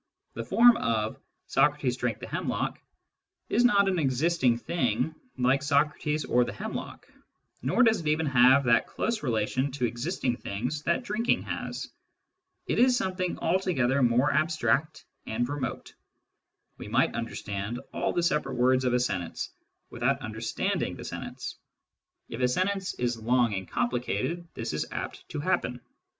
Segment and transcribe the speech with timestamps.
[0.33, 2.79] The form of" Socrates drank the hemlock"
[3.55, 7.07] is not an existing thing like Socrates or the hemlock,
[7.61, 11.87] nor does it even have that close relation to existing things that drinking has.
[12.65, 15.93] It is something altogether more abstract and remote.
[16.79, 19.51] We might understand all the separate words of a sentence
[19.91, 21.59] without understanding the sentence:
[22.27, 25.79] if a sentence is long and complicated, this is apt to happen.